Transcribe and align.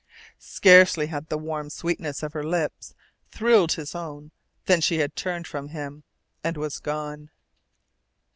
Scarcely 0.39 1.05
had 1.05 1.29
the 1.29 1.37
warm 1.37 1.69
sweetness 1.69 2.23
of 2.23 2.33
her 2.33 2.43
lips 2.43 2.95
thrilled 3.29 3.73
his 3.73 3.93
own 3.93 4.31
than 4.65 4.81
she 4.81 4.97
had 4.97 5.15
turned 5.15 5.45
from 5.45 5.67
him, 5.67 6.03
and 6.43 6.57
was 6.57 6.79
gone. 6.79 7.29